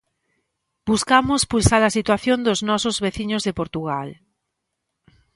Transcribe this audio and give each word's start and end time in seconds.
Buscamos 0.89 1.41
pulsar 1.51 1.81
a 1.85 1.93
situación 1.97 2.39
dos 2.47 2.59
nosos 2.69 2.95
veciños 3.05 3.41
de 3.47 3.57
Portugal. 3.59 4.09